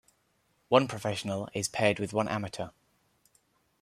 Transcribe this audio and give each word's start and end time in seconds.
One 0.69 0.87
professional 0.87 1.47
is 1.53 1.67
paired 1.67 1.99
with 1.99 2.11
one 2.11 2.27
amateur. 2.27 2.69